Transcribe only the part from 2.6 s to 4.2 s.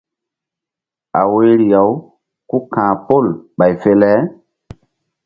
ka̧h pol ɓay fe le.